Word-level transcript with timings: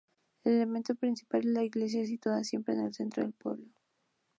El 0.43 0.53
elemento 0.53 0.95
principal 0.95 1.41
es 1.41 1.45
la 1.45 1.63
iglesia, 1.63 2.03
situada 2.07 2.43
siempre 2.43 2.73
en 2.73 2.79
el 2.87 2.91
centro 2.95 3.21
del 3.21 3.33
pueblo. 3.33 3.67